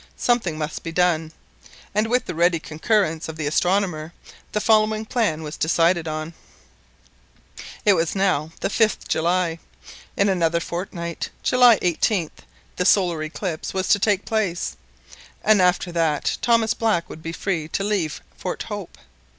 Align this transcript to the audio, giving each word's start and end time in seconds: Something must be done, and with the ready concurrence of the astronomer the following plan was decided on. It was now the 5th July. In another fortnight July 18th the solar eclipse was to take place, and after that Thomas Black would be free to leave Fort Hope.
Something 0.17 0.57
must 0.57 0.81
be 0.81 0.91
done, 0.91 1.31
and 1.93 2.07
with 2.07 2.25
the 2.25 2.33
ready 2.33 2.59
concurrence 2.59 3.29
of 3.29 3.35
the 3.37 3.45
astronomer 3.45 4.13
the 4.51 4.59
following 4.59 5.05
plan 5.05 5.43
was 5.43 5.57
decided 5.57 6.07
on. 6.07 6.33
It 7.85 7.93
was 7.93 8.15
now 8.15 8.49
the 8.61 8.67
5th 8.69 9.07
July. 9.07 9.59
In 10.17 10.27
another 10.27 10.59
fortnight 10.59 11.29
July 11.43 11.77
18th 11.81 12.47
the 12.77 12.83
solar 12.83 13.21
eclipse 13.21 13.75
was 13.75 13.87
to 13.89 13.99
take 13.99 14.25
place, 14.25 14.75
and 15.43 15.61
after 15.61 15.91
that 15.91 16.35
Thomas 16.41 16.73
Black 16.73 17.07
would 17.07 17.21
be 17.21 17.31
free 17.31 17.67
to 17.67 17.83
leave 17.83 18.21
Fort 18.35 18.63
Hope. 18.63 18.97